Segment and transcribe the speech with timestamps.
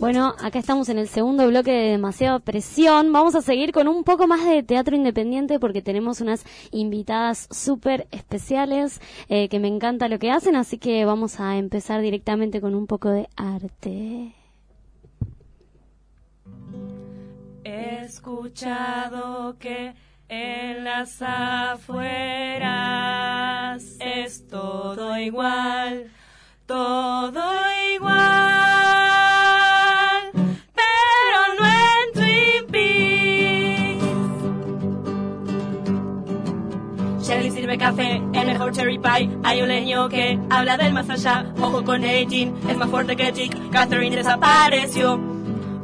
[0.00, 3.12] Bueno, acá estamos en el segundo bloque de demasiada presión.
[3.12, 8.08] Vamos a seguir con un poco más de teatro independiente porque tenemos unas invitadas súper
[8.10, 12.74] especiales eh, que me encanta lo que hacen, así que vamos a empezar directamente con
[12.74, 14.34] un poco de arte.
[17.62, 19.94] He escuchado que
[20.28, 22.64] en las afueras
[24.00, 26.10] es todo igual,
[26.66, 27.73] todo igual,
[37.84, 39.28] café, el mejor cherry pie.
[39.42, 41.52] Hay un leño que habla del más allá.
[41.60, 43.70] Ojo con 18, es más fuerte que Chick.
[43.70, 45.20] Catherine desapareció.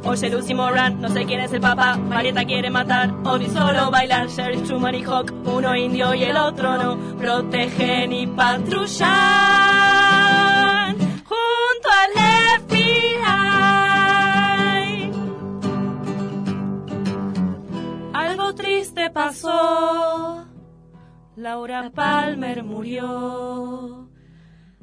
[0.03, 4.27] Oye Lucy Moran, no sé quién es el papá, Marieta quiere matar, Odi solo bailar,
[4.29, 9.50] Sheriff Truman y Hawk, uno indio y el otro no, protegen y patrullan
[21.41, 24.07] Laura Palmer murió.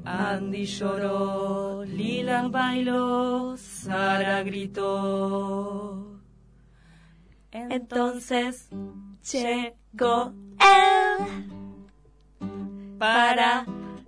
[0.03, 6.19] Andy lloró, Lila bailó, Sara gritó.
[7.51, 8.67] Entonces
[9.31, 11.47] llegó él
[12.97, 13.65] para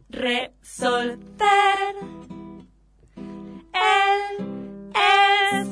[0.09, 1.95] resolver.
[3.73, 5.70] Él es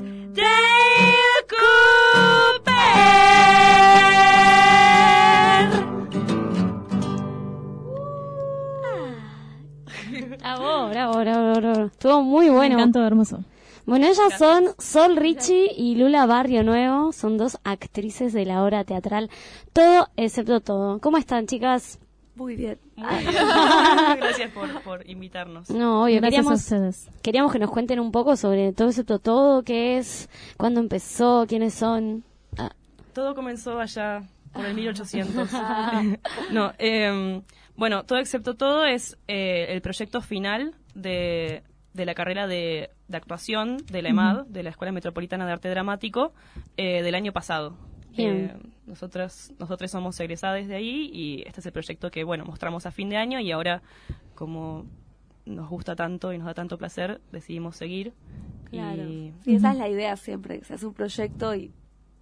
[12.90, 13.44] encantó, hermoso.
[13.86, 17.12] Bueno, ellas son Sol Richie y Lula Barrio Nuevo.
[17.12, 19.30] Son dos actrices de la obra teatral.
[19.73, 21.00] Todo excepto todo.
[21.00, 22.00] ¿Cómo están, chicas?
[22.36, 22.80] Muy bien.
[22.95, 23.34] Muy bien.
[24.17, 25.70] Gracias por, por invitarnos.
[25.70, 26.20] No, obvio.
[26.22, 27.10] Gracias a Queríamos, ustedes.
[27.22, 29.64] queríamos que nos cuenten un poco sobre todo excepto todo.
[29.64, 30.30] ¿Qué es?
[30.58, 31.45] ¿Cuándo empezó?
[31.48, 32.23] ¿Quiénes son?
[32.58, 32.72] Ah,
[33.14, 34.21] Todo comenzó allá
[34.54, 35.50] por el 1800.
[36.52, 37.42] no, eh,
[37.76, 41.64] bueno, todo excepto todo es eh, el proyecto final de,
[41.94, 45.70] de la carrera de, de actuación de la EMAD, de la Escuela Metropolitana de Arte
[45.70, 46.33] Dramático,
[46.77, 47.76] eh, del año pasado.
[48.17, 48.54] Eh,
[48.86, 52.92] nosotras, nosotros somos egresadas de ahí y este es el proyecto que, bueno, mostramos a
[52.92, 53.82] fin de año y ahora,
[54.36, 54.86] como
[55.45, 58.14] nos gusta tanto y nos da tanto placer, decidimos seguir.
[58.70, 59.04] Claro.
[59.04, 61.71] Y- Sí, esa es la idea siempre, que se hace un proyecto y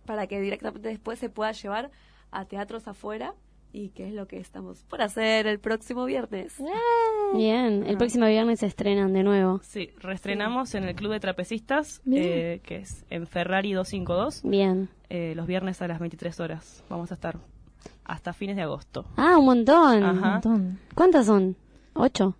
[0.05, 1.89] para que directamente después se pueda llevar
[2.31, 3.33] a teatros afuera
[3.73, 6.55] y que es lo que estamos por hacer el próximo viernes.
[7.35, 9.59] bien, el próximo viernes se estrenan de nuevo.
[9.63, 14.89] Sí, reestrenamos en el Club de Trapecistas, eh, que es en Ferrari 252, Bien.
[15.09, 16.83] eh, los viernes a las 23 horas.
[16.89, 17.37] Vamos a estar
[18.05, 19.05] hasta fines de agosto.
[19.17, 20.03] Ah, un montón.
[20.03, 20.11] Ajá.
[20.11, 20.79] Un montón.
[20.95, 21.55] ¿Cuántas son?
[21.93, 22.35] ¿Ocho?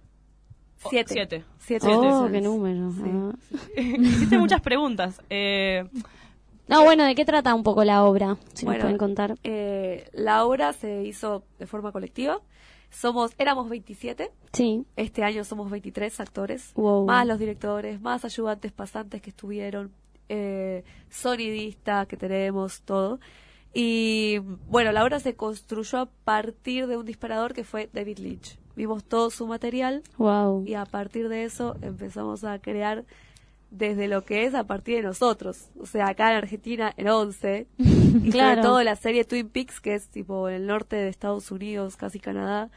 [0.89, 1.13] Siete.
[1.13, 1.43] Siete.
[1.59, 2.91] Siete oh, qué número.
[2.91, 3.01] Sí.
[3.05, 3.31] Ah.
[3.77, 5.21] Hiciste muchas preguntas.
[5.29, 5.83] Eh,
[6.67, 8.37] No, bueno, ¿de qué trata un poco la obra?
[8.53, 9.35] Si Bueno, nos pueden contar.
[9.43, 12.41] Eh, la obra se hizo de forma colectiva.
[12.89, 14.31] Somos, éramos 27.
[14.53, 14.85] Sí.
[14.95, 16.71] Este año somos 23 actores.
[16.75, 17.05] Wow.
[17.05, 19.91] Más los directores, más ayudantes pasantes que estuvieron,
[20.29, 23.19] eh, sonidista que tenemos, todo.
[23.73, 24.39] Y
[24.69, 28.57] bueno, la obra se construyó a partir de un disparador que fue David Lynch.
[28.75, 30.63] Vimos todo su material Wow.
[30.65, 33.05] y a partir de eso empezamos a crear
[33.69, 35.69] desde lo que es a partir de nosotros.
[35.79, 38.49] O sea, acá en Argentina, en 11, y Claro.
[38.49, 41.97] sobre todo la serie Twin Peaks, que es tipo en el norte de Estados Unidos,
[41.97, 42.69] casi Canadá.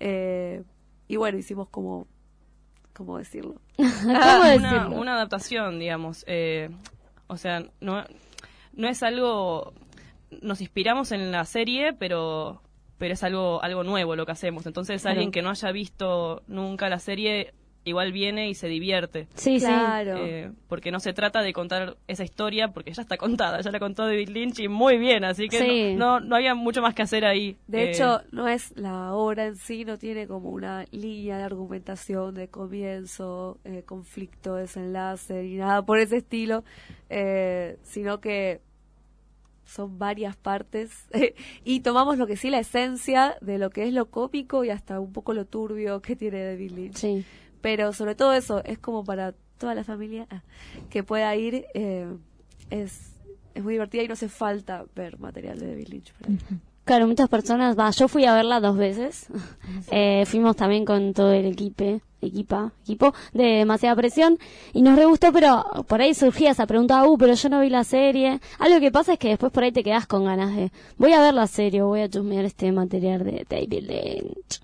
[0.00, 0.62] Eh,
[1.08, 2.06] y bueno, hicimos como,
[2.94, 3.56] ¿cómo decirlo?
[3.76, 4.90] ¿Cómo una, decirlo?
[5.00, 6.24] una adaptación, digamos.
[6.26, 6.70] eh,
[7.26, 8.04] o sea, no,
[8.72, 9.72] no es algo...
[10.42, 12.62] Nos inspiramos en la serie, pero
[12.98, 14.66] pero es algo algo nuevo lo que hacemos.
[14.66, 15.14] Entonces, Claro.
[15.14, 17.52] alguien que no haya visto nunca la serie
[17.84, 19.26] igual viene y se divierte.
[19.34, 20.18] Sí, Claro.
[20.26, 23.78] Eh, porque no se trata de contar esa historia, porque ya está contada, ya la
[23.80, 25.94] contó David Lynch y muy bien, así que Sí.
[25.96, 27.56] no, no, no había mucho más que hacer ahí.
[27.66, 31.44] De Eh, hecho, no es la obra en sí, no tiene como una línea de
[31.44, 36.64] argumentación de comienzo, eh, conflicto, desenlace, ni nada por ese estilo,
[37.08, 38.60] eh, sino que
[39.64, 40.90] son varias partes
[41.64, 44.98] y tomamos lo que sí la esencia de lo que es lo cómico y hasta
[44.98, 46.96] un poco lo turbio que tiene David Lynch.
[46.96, 47.24] sí.
[47.60, 50.42] Pero sobre todo eso, es como para toda la familia ah,
[50.88, 52.08] que pueda ir, eh,
[52.70, 53.12] es,
[53.54, 56.12] es muy divertida y no hace falta ver material de David Lynch.
[56.14, 56.32] para.
[56.84, 59.28] Claro, muchas personas, va, yo fui a verla dos veces.
[59.92, 64.38] Eh, fuimos también con todo el equipe, equipa, equipo de demasiada presión
[64.72, 67.70] y nos re gustó, pero por ahí surgía esa pregunta, uh, pero yo no vi
[67.70, 68.40] la serie.
[68.58, 71.20] Algo que pasa es que después por ahí te quedas con ganas de, voy a
[71.20, 74.60] ver la serie, voy a chusmear este material de David Lynch.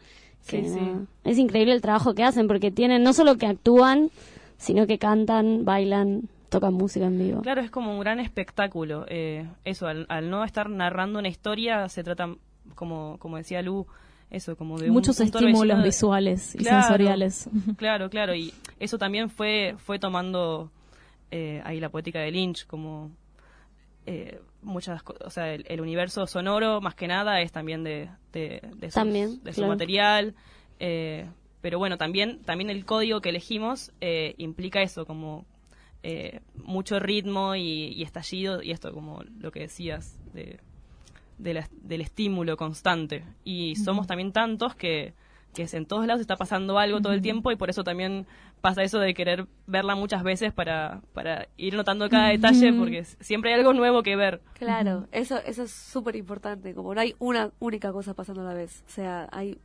[0.47, 0.81] Sí, sí.
[0.81, 4.11] no- Es increíble el trabajo que hacen porque tienen, no solo que actúan,
[4.59, 7.43] sino que cantan, bailan, tocan música en vivo.
[7.43, 9.05] Claro, es como un gran espectáculo.
[9.09, 12.29] Eh, eso, al, al no estar narrando una historia, se trata,
[12.75, 13.87] como, como decía Lu,
[14.31, 16.83] eso, como de un- Muchos un torbellino estímulos de- visuales y Claro.
[16.83, 17.49] sensoriales.
[17.77, 20.71] Claro, claro, y eso también fue, fue tomando
[21.31, 23.11] eh, ahí la poética de Lynch, como
[24.07, 28.61] eh, muchas o sea, el, el universo sonoro, más que nada, es también de, de,
[28.77, 29.73] de, sus- También, de su claro.
[29.73, 30.35] material,
[30.79, 31.29] eh,
[31.61, 35.45] pero bueno, también, también el código que elegimos eh, implica eso, como
[36.55, 40.61] mucho ritmo y, y estallido, y esto como lo que decías, de,
[41.39, 43.25] de la- del estímulo constante.
[43.45, 45.15] Y somos también tantos que,
[45.57, 48.27] que es- en todos lados está pasando algo todo el tiempo y por eso también
[48.61, 53.53] pasa eso de querer verla muchas veces para, para ir notando cada detalle porque siempre
[53.53, 54.41] hay algo nuevo que ver.
[54.55, 58.55] Claro, eso, eso es súper importante, como no hay una única cosa pasando a la
[58.55, 59.59] vez, o sea, hay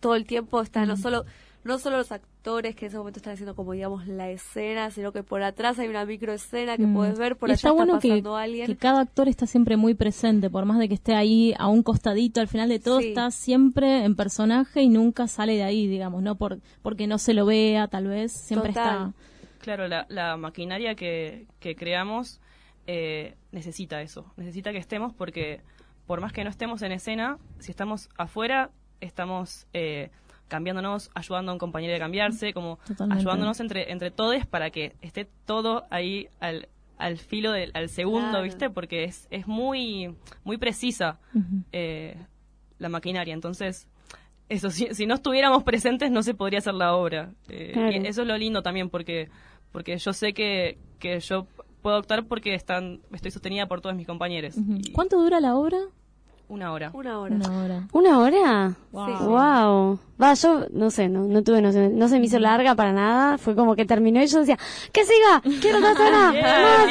[0.00, 1.24] todo el tiempo está no solo
[1.66, 5.12] no solo los actores que en ese momento están haciendo como digamos la escena, sino
[5.12, 6.94] que por atrás hay una microescena que Mm.
[6.94, 8.66] puedes ver, por Y allá está está, bueno que, pasando alguien.
[8.66, 11.82] que cada actor está siempre muy presente, por más de que esté ahí a un
[11.82, 13.08] costadito, al final de todo Sí.
[13.08, 17.34] está siempre en personaje y nunca sale de ahí, digamos, no por porque no se
[17.34, 19.08] lo vea, tal vez, siempre Total.
[19.08, 19.12] está.
[19.58, 22.40] Claro, la, la maquinaria que, que creamos
[22.86, 25.60] eh, necesita eso, necesita que estemos porque
[26.06, 28.70] por más que no estemos en escena, si estamos afuera,
[29.00, 30.10] estamos eh,
[30.48, 33.20] cambiándonos, ayudando a un compañero a cambiarse, como Totalmente.
[33.20, 38.28] ayudándonos entre, entre todos para que esté todo ahí al, al filo del al segundo,
[38.30, 38.44] Claro.
[38.44, 38.70] ¿viste?
[38.70, 40.14] Porque es, es muy,
[40.44, 41.18] muy precisa
[41.72, 42.16] eh,
[42.78, 43.34] la maquinaria.
[43.34, 43.88] Entonces,
[44.48, 47.32] eso, si, si no estuviéramos presentes no se podría hacer la obra.
[47.48, 47.90] Eh, Claro.
[47.92, 49.28] y eso es lo lindo también porque,
[49.72, 51.46] porque yo sé que, que yo
[51.82, 54.54] puedo actuar porque están, estoy sostenida por todos mis compañeros.
[54.56, 55.78] Y ¿Cuánto dura la obra?
[56.48, 56.90] Una hora.
[56.94, 57.34] Una hora.
[57.34, 57.88] Una hora.
[57.92, 58.74] ¿Una hora?
[58.92, 59.28] Wow.
[59.28, 59.98] Wow.
[60.22, 62.92] Va, yo no sé, no, no tuve, no se, no se me hizo larga para
[62.92, 63.36] nada.
[63.36, 64.56] Fue como que terminó y yo decía,
[64.92, 65.42] ¡que siga!
[65.60, 66.30] ¡Quiero otra escena!
[66.32, 66.86] Bien, ¡Más!".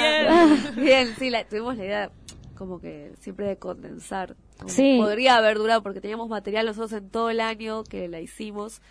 [0.75, 0.85] bien.
[0.85, 2.11] Bien, sí, la, tuvimos la idea
[2.57, 4.35] como que siempre de condensar.
[4.57, 4.97] Como Sí.
[4.99, 8.81] Podría haber durado porque teníamos material nosotros en todo el año que la hicimos.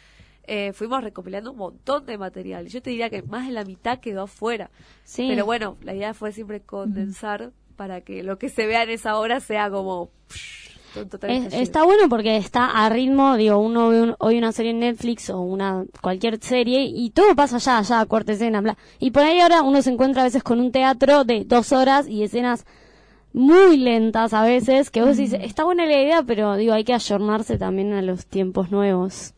[0.46, 2.66] Eh, fuimos recopilando un montón de material.
[2.68, 4.70] Yo te diría que más de la mitad quedó afuera.
[5.02, 5.26] Sí.
[5.28, 9.18] Pero bueno, la idea fue siempre condensar para que lo que se vea en esa
[9.18, 10.10] hora sea como...
[10.28, 10.64] psh,
[11.46, 14.78] Es- está bueno porque está a ritmo, digo, uno ve un- hoy una serie en
[14.78, 18.78] Netflix o una cualquier serie y todo pasa ya, ya, corta escena, bla.
[19.00, 22.06] Y por ahí ahora uno se encuentra a veces con un teatro de dos horas
[22.08, 22.64] y escenas
[23.32, 26.94] muy lentas a veces, que vos dices, está buena la idea, pero digo, hay que
[26.94, 29.33] ayornarse también a los tiempos nuevos.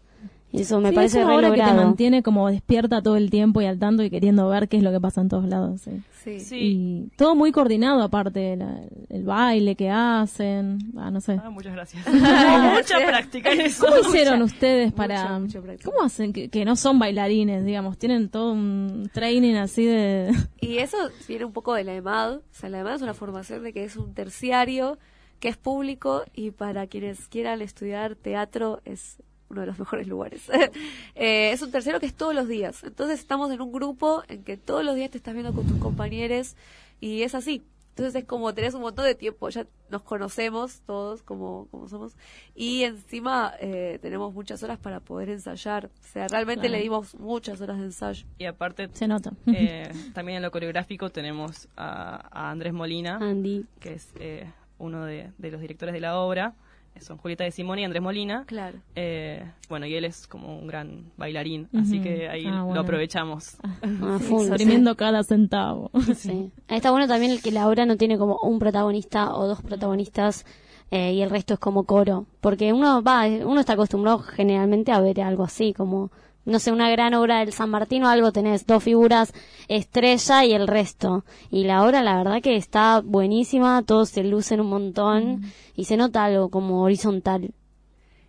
[0.57, 3.17] Y eso me Sí, parece es una re obra que te mantiene como despierta todo
[3.17, 5.45] el tiempo y al tanto y queriendo ver qué es lo que pasa en todos
[5.45, 5.81] lados.
[5.83, 6.03] sí.
[6.25, 6.41] Sí.
[6.41, 6.57] Sí.
[6.61, 8.81] Y todo muy coordinado aparte, la-
[9.11, 11.39] el baile que hacen, ah, no sé.
[11.41, 12.05] Ah, muchas gracias.
[12.75, 13.87] Mucha práctica en eso.
[13.87, 15.23] ¿Cómo hicieron ustedes para...?
[15.23, 15.89] mucha, mucha práctica.
[15.89, 17.97] ¿Cómo hacen que, que no son bailarines, digamos?
[17.97, 20.33] Tienen todo un training así de...
[20.61, 20.97] Y eso
[21.29, 22.39] viene un poco de la EMAD.
[22.39, 24.99] O sea, la EMAD es una formación de que es un terciario,
[25.39, 30.43] que es público y para quienes quieran estudiar teatro es uno de los mejores lugares.
[31.15, 32.83] Eh, es un terciario que es todos los días.
[32.85, 35.79] Entonces estamos en un grupo en que todos los días te estás viendo con tus
[35.79, 36.55] compañeros
[37.01, 37.63] y es así.
[37.91, 42.13] Entonces es como tenés un montón de tiempo, ya nos conocemos todos como, como somos
[42.55, 45.87] y encima eh, tenemos muchas horas para poder ensayar.
[45.87, 46.77] O sea, realmente Claro.
[46.77, 48.27] le dimos muchas horas de ensayo.
[48.37, 49.33] Y aparte, Se nota.
[49.47, 53.65] eh, también en lo coreográfico tenemos a, a Andrés Molina, Andy.
[53.81, 56.53] que es eh, uno de, de los directores de la obra.
[57.01, 58.45] Son Julieta de Simón y Andrés Molina.
[58.47, 58.79] Claro.
[58.95, 63.57] Eh, bueno, y él es como un gran bailarín, así que ahí Ah, lo aprovechamos.
[63.83, 64.49] A full, sí.
[64.49, 65.91] Exprimiendo cada centavo.
[66.15, 66.51] Sí.
[66.69, 70.45] Está bueno también el que la obra no tiene como un protagonista o dos protagonistas
[70.91, 72.27] eh, y el resto es como coro.
[72.41, 76.11] Porque uno va, uno está acostumbrado generalmente a ver algo así, como,
[76.47, 79.35] no sé, una gran obra del San Martín o algo, tenés dos figuras,
[79.69, 81.25] estrella y el resto.
[81.51, 85.43] Y la obra, la verdad que está buenísima, todos se lucen un montón
[85.75, 87.53] y se nota algo como horizontal.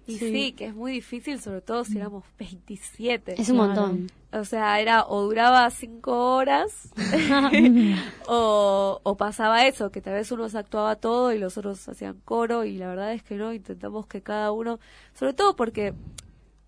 [0.08, 0.54] Y sí.
[0.54, 3.42] que es muy difícil, sobre todo si éramos 27.
[3.42, 3.68] Es un Claro.
[3.68, 4.12] montón.
[4.32, 6.90] O sea, era o duraba cinco horas
[8.28, 12.20] o, o pasaba eso, que tal vez uno se actuaba todo y los otros hacían
[12.26, 14.80] coro y la verdad es que no, intentamos que cada uno,
[15.14, 15.94] sobre todo porque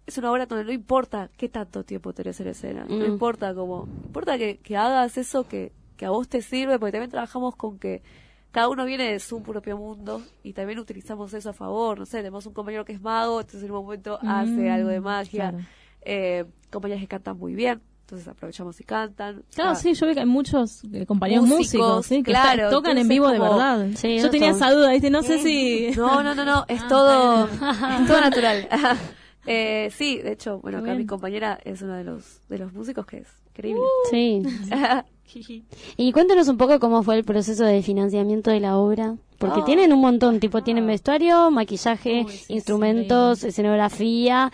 [0.10, 3.06] es una obra donde no importa qué tanto tiempo tenés en escena, no Mm.
[3.06, 7.10] importa cómo, importa que, que hagas eso que, que a vos te sirve, porque también
[7.12, 8.01] trabajamos con que
[8.51, 12.18] cada uno viene de su propio mundo y también utilizamos eso a favor, no sé,
[12.18, 15.51] tenemos un compañero que es mago, entonces en un momento hace Mm, algo de magia,
[15.51, 15.66] claro.
[16.01, 19.44] eh, compañeras que cantan muy bien, entonces aprovechamos y cantan.
[19.54, 22.70] Claro, sí, yo vi que hay muchos eh, compañeros músicos, Músicos, sí, que claro, está-
[22.72, 23.88] tocan en vivo de verdad.
[23.96, 25.12] Sí, yo tenía esa duda, ¿viste?
[25.12, 25.92] No sé si...
[25.96, 27.46] No, no, no, no, es Ah, todo,
[28.00, 28.68] es todo natural.
[29.51, 33.06] eh, sí, de hecho, bueno, acá mi compañera es una de los, de los músicos
[33.06, 33.82] que es increíble.
[34.12, 34.44] Sí.
[35.25, 35.63] Jiji.
[35.98, 39.15] Y cuéntanos un poco cómo fue el proceso de financiamiento de la obra.
[39.38, 39.63] Porque Oh.
[39.63, 44.51] tienen un montón, tipo, tienen vestuario, maquillaje, Uy, sí, instrumentos, escenografía.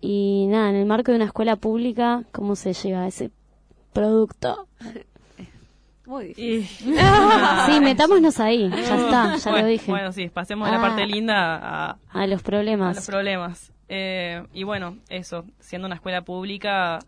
[0.00, 3.30] Y nada, en el marco de una escuela pública, ¿cómo se llega a ese
[3.92, 4.68] producto?
[6.06, 6.94] Muy difícil.
[7.66, 9.90] Sí, metámonos ahí, ya está, ya bueno, lo dije.
[9.90, 10.88] Bueno, sí, pasemos de la Ah.
[10.88, 11.56] parte linda
[11.90, 12.96] a, A los a problemas.
[12.96, 13.72] los problemas.
[13.88, 16.98] Eh, y bueno, eso, siendo una escuela pública,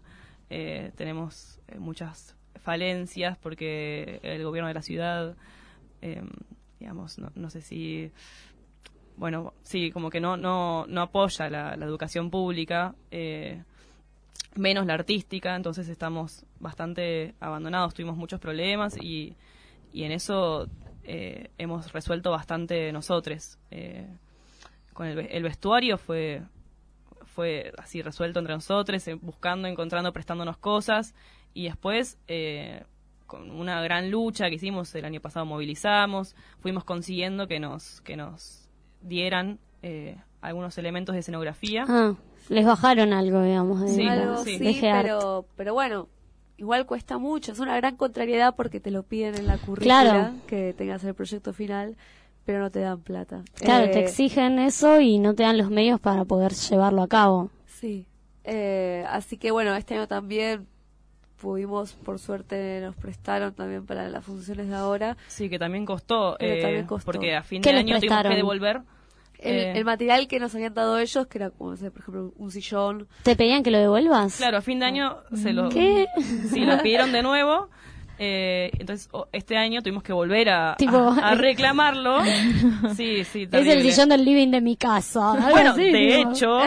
[0.50, 5.37] eh, tenemos eh, muchas falencias porque el gobierno de la ciudad,
[6.02, 6.22] eh,
[6.78, 8.10] digamos, no, no sé si,
[9.16, 13.62] bueno, sí, como que no, no, no apoya la, educación pública, eh,
[14.56, 19.37] menos la artística, entonces estamos bastante abandonados, tuvimos muchos problemas y,
[19.92, 20.68] y en eso
[21.04, 23.58] hemos resuelto bastante nosotros.
[24.92, 26.42] Con el vestuario fue
[27.40, 31.14] fue así resuelto entre nosotros, eh, buscando, encontrando, prestándonos cosas
[31.54, 32.85] y después eh,
[33.26, 38.14] con una gran lucha que hicimos el año pasado movilizamos, fuimos consiguiendo que nos que
[38.16, 38.68] nos
[39.00, 41.85] dieran eh, algunos elementos de escenografía.
[41.88, 42.14] Ah,
[42.50, 43.80] les bajaron algo, digamos.
[43.80, 44.59] De, Sí, Algo sí.
[44.59, 46.09] sí, de pero, pero bueno,
[46.59, 47.52] igual cuesta mucho.
[47.52, 50.32] Es una gran contrariedad porque te lo piden en la currícula Claro.
[50.47, 51.97] que tengas el proyecto final,
[52.44, 53.42] pero no te dan plata.
[53.54, 57.09] Claro, Eh, te exigen eso y no te dan los medios para poder llevarlo a
[57.09, 57.50] cabo.
[57.66, 58.06] Sí.
[58.44, 60.66] Eh, así que bueno, este año también
[61.40, 65.16] pudimos, por suerte, nos prestaron también para las funciones de ahora.
[65.28, 67.06] Sí, que también costó, Pero eh, también costó.
[67.06, 68.82] porque a fin ¿Qué de año tuvimos que devolver.
[69.38, 72.02] El, eh, el material que nos habían dado ellos, que era, como, no sé, por
[72.02, 73.09] ejemplo, un sillón.
[73.23, 74.37] ¿Te pedían que lo devuelvas?
[74.37, 76.06] Claro, a fin de año se lo, ¿Qué?
[76.50, 77.70] Sí, lo pidieron de nuevo.
[78.23, 82.19] Eh, entonces, este año tuvimos que volver a, Tipo- a, a reclamarlo.
[82.95, 85.33] Sí, sí, Es el sillón del living de mi casa.
[85.50, 86.59] Bueno, así, de hecho,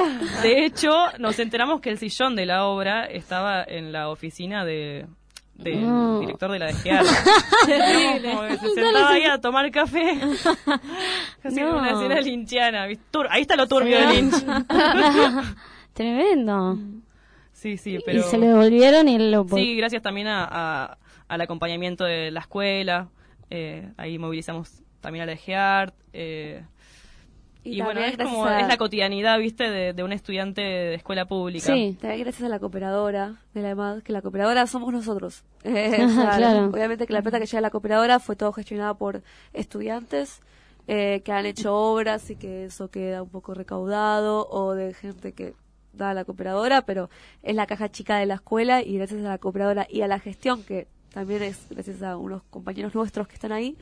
[0.42, 5.06] de hecho, nos enteramos que el sillón de la obra estaba en la oficina de
[5.56, 6.20] del No.
[6.22, 7.04] director de la DGA.
[8.60, 10.20] Se sentaba ahí a tomar café.
[11.44, 12.02] Casi como una No.
[12.02, 12.84] escena linchiana.
[13.30, 14.34] Ahí está lo turbio de Lynch.
[15.94, 16.78] Tremendo.
[17.52, 18.20] Sí, sí, pero...
[18.20, 19.46] Y se lo devolvieron y lo...
[19.48, 20.98] Sí, gracias también a, a-
[21.34, 23.10] al acompañamiento de la escuela.
[23.50, 25.94] eh, ahí movilizamos también a la EGEART.
[26.14, 26.64] Eh,
[27.66, 29.70] y, bueno, es como a- es la cotidianidad, ¿viste?
[29.70, 31.68] De, de un estudiante de escuela pública.
[31.74, 31.98] Sí.
[32.02, 35.44] También gracias a la cooperadora de la EMAD, que la cooperadora somos nosotros.
[35.64, 36.66] Eh, o sea, claro.
[36.68, 39.22] Obviamente que la plata que llega a la cooperadora fue todo gestionada por
[39.54, 40.42] estudiantes
[40.88, 45.32] eh, que han hecho obras y que eso queda un poco recaudado o de gente
[45.32, 45.54] que
[45.94, 47.10] da a la cooperadora, pero
[47.44, 50.20] es la caja chica de la escuela y gracias a la cooperadora y a la
[50.20, 53.78] gestión, que también es gracias a unos compañeros nuestros que están ahí,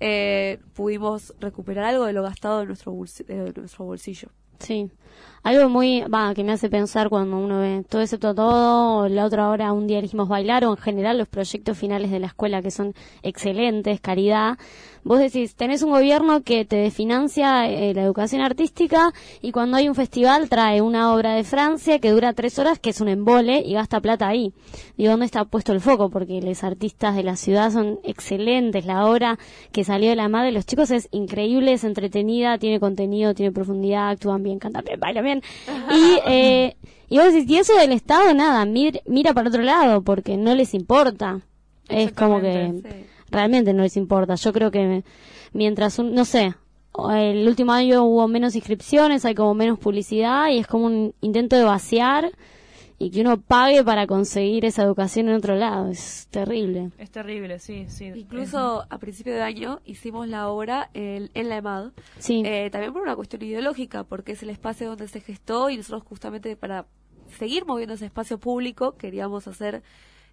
[0.00, 4.28] eh, pudimos recuperar algo de lo gastado de nuestro, de nuestro bolsillo.
[4.60, 4.90] Sí.
[5.42, 9.48] Algo muy, va, que me hace pensar cuando uno ve todo excepto todo, la otra
[9.48, 12.70] hora un día elegimos bailar, o en general los proyectos finales de la escuela que
[12.70, 14.58] son excelentes, caridad.
[15.04, 19.88] Vos decís, tenés un gobierno que te financia eh, la educación artística y cuando hay
[19.88, 23.62] un festival trae una obra de Francia que dura tres horas, que es un embole
[23.64, 24.52] y gasta plata ahí.
[24.98, 26.10] Digo, ¿dónde está puesto el foco?
[26.10, 28.84] Porque los artistas de la ciudad son excelentes.
[28.84, 29.38] La obra
[29.72, 33.52] que salió de la madre de los chicos es increíble, es entretenida, tiene contenido, tiene
[33.52, 35.42] profundidad, actúan bien, cantan bien, bailan bien.
[35.90, 36.76] Y, eh,
[37.08, 40.54] y vos decís, y eso del Estado, nada, mir- mira para otro lado, porque no
[40.54, 41.40] les importa.
[41.88, 43.06] Es como que Sí.
[43.30, 44.34] realmente no les importa.
[44.34, 45.02] Yo creo que
[45.52, 46.54] mientras, un, no sé,
[47.12, 51.56] el último año hubo menos inscripciones, hay como menos publicidad y es como un intento
[51.56, 52.30] de vaciar
[53.00, 55.88] y que uno pague para conseguir esa educación en otro lado.
[55.88, 56.90] Es terrible.
[56.98, 58.06] Es terrible, sí, sí.
[58.14, 62.42] Incluso a principio de año hicimos la obra el- en la EMAD, Sí.
[62.44, 66.02] eh, también por una cuestión ideológica, porque es el espacio donde se gestó y nosotros
[66.02, 66.86] justamente para
[67.38, 69.82] seguir moviendo ese espacio público queríamos hacer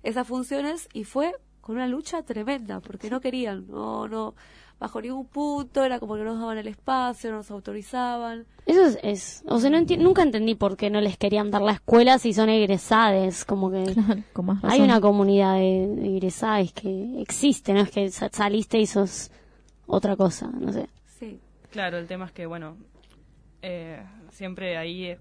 [0.02, 4.36] esas funciones y fue con una lucha tremenda, porque no querían, no, no,
[4.80, 8.46] bajo ningún punto, era como que no nos daban el espacio, no nos autorizaban.
[8.66, 11.62] Eso es, es- o sea, no enti- nunca entendí por qué no les querían dar
[11.62, 14.72] la escuela si son egresades, como que Claro, con más razón.
[14.72, 19.32] hay una comunidad de, de egresades que existe, no es que sa- saliste y sos
[19.88, 20.90] otra cosa, no sé.
[21.20, 21.40] Sí,
[21.72, 22.78] Claro, el tema es que, bueno,
[23.62, 24.02] eh,
[24.32, 25.16] siempre ahí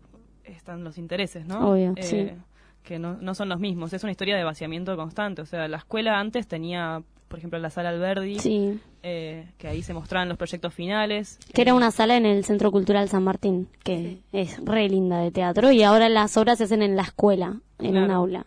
[0.45, 1.71] están los intereses, ¿no?
[1.71, 2.41] Obvio, Eh, sí.
[2.83, 3.95] Que no, no son los mismos.
[3.95, 5.41] Es una historia de vaciamiento constante.
[5.41, 7.03] O sea, la escuela antes tenía,
[7.35, 8.79] por ejemplo, la sala Alberdi, Sí.
[9.03, 11.41] eh, que ahí se mostraban los proyectos finales.
[11.53, 15.19] Que era Eh, una sala en el Centro Cultural San Martín, que es re linda
[15.19, 18.05] de teatro, y ahora las obras se hacen en la escuela, en Claro.
[18.07, 18.47] un aula.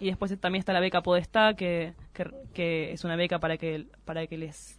[0.00, 3.86] Y después también está la beca Podestá, que, que, que es una beca para que,
[4.04, 4.76] para que les,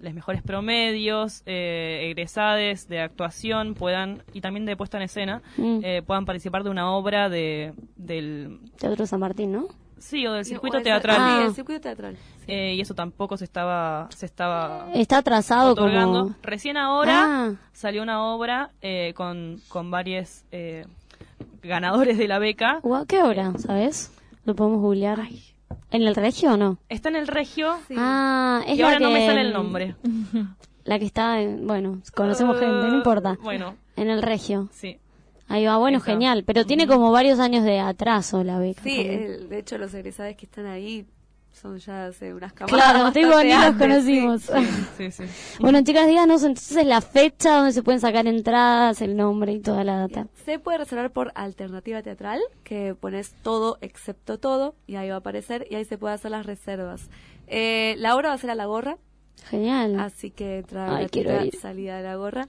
[0.00, 5.78] les mejores promedios, eh, egresades de actuación puedan, y también de puesta en escena, Mm.
[5.84, 9.68] eh, puedan participar de una obra de, del, Teatro San Martín, ¿no?
[9.98, 11.16] Sí, o del circuito O teatral.
[11.16, 11.44] Sí, Ah.
[11.46, 12.16] el circuito teatral.
[12.46, 16.22] Eh, y eso tampoco se estaba, se estaba Está atrasado otorgando.
[16.24, 16.34] como...
[16.42, 17.54] Recién ahora Ah.
[17.72, 20.86] salió una obra eh, con, con varios eh,
[21.62, 22.80] ganadores de la beca.
[23.06, 24.12] ¿Qué hora, sabes?
[24.44, 25.20] Lo podemos googlear.
[25.90, 26.78] ¿En el regio o no?
[26.88, 27.94] Está en el Regio Sí.
[27.98, 29.94] Ah, es y la ahora no me sale el nombre.
[30.84, 33.36] La que está, en- bueno, conocemos Eh, gente, no importa.
[33.42, 34.68] Bueno, En el regio.
[34.72, 34.98] sí.
[35.48, 36.44] Ahí va, bueno, genial.
[36.44, 38.82] Pero tiene como varios años de atraso la beca.
[38.82, 41.06] Sí, el- de hecho los egresados que están ahí
[41.52, 42.92] son ya hace unas camadas.
[42.92, 44.42] Claro, te digo, ni los conocimos.
[44.96, 45.24] Sí, sí.
[45.58, 49.82] Bueno, chicas, díganos entonces la fecha donde se pueden sacar entradas, el nombre y toda
[49.82, 50.28] la data.
[50.44, 55.18] Se puede reservar por alternativa teatral, que pones todo excepto todo, y ahí va a
[55.18, 57.08] aparecer, y ahí se puede hacer las reservas.
[57.48, 58.98] Eh, la obra va a ser a la gorra,
[59.50, 59.98] Genial.
[59.98, 62.46] así que entrada Ay, gratuita, salida de la gorra.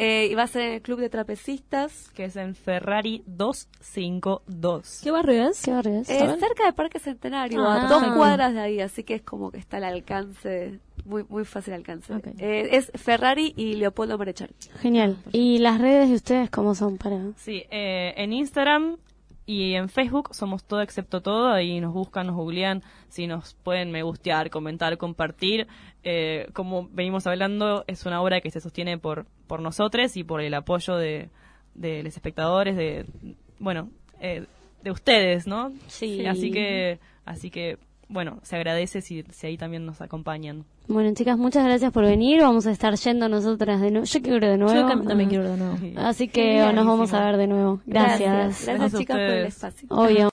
[0.00, 5.00] Eh, y va a ser en el club de trapecistas, Que es en Ferrari 252.
[5.02, 5.62] ¿Qué barrio es?
[5.62, 6.08] ¿Qué barrio es?
[6.08, 9.50] eh, cerca del Parque Centenario, Ah, a dos cuadras de ahí, así que es como
[9.50, 12.14] que está al alcance, muy muy fácil alcance.
[12.14, 12.28] Ok.
[12.38, 14.50] Eh, es Ferrari y Leopoldo Marechal.
[14.80, 15.16] Genial.
[15.32, 17.18] ¿Y las redes de ustedes cómo son para...?
[17.36, 18.98] Sí, eh, en Instagram
[19.48, 21.48] y en Facebook somos todo excepto todo.
[21.50, 22.82] Ahí nos buscan, nos googlean.
[23.08, 25.66] Si nos pueden me gustear, comentar, compartir.
[26.04, 30.42] Eh, como venimos hablando, es una obra que se sostiene por, por nosotros y por
[30.42, 31.30] el apoyo de,
[31.74, 33.06] de los espectadores, de,
[33.58, 33.88] bueno,
[34.20, 34.44] eh,
[34.82, 35.72] de ustedes, ¿no?
[35.86, 36.26] Sí.
[36.26, 37.78] Así que, así que,
[38.08, 40.64] bueno, se agradece si, si ahí también nos acompañan.
[40.88, 42.40] Bueno, chicas, muchas gracias por venir.
[42.40, 44.06] Vamos a estar yendo nosotras de nuevo.
[44.06, 44.74] Yo quiero ir de nuevo.
[44.74, 45.76] Yo también quiero ir de nuevo.
[45.98, 47.80] Así que nos vamos a ver de nuevo.
[47.84, 48.64] Gracias.
[48.64, 49.88] Gracias, chicas por el espacio.
[49.90, 50.26] Obvio.